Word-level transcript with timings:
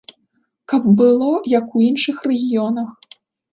Каб 0.73 0.87
было, 1.01 1.29
як 1.59 1.77
у 1.81 1.83
іншых 1.91 2.17
рэгіёнах. 2.31 3.15